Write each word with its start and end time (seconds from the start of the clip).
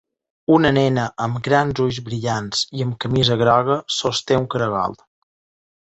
Una 0.53 0.69
nena 0.77 1.03
amb 1.25 1.37
grans 1.49 1.83
ulls 1.85 2.01
brillants 2.09 2.65
i 2.79 2.83
amb 2.89 2.99
camisa 3.05 3.41
groga 3.45 3.79
sosté 4.01 4.43
un 4.45 4.53
caragol. 4.57 5.03